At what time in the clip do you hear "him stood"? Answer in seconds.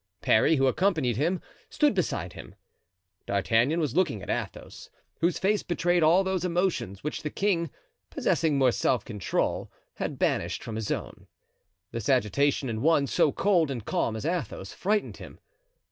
1.17-1.93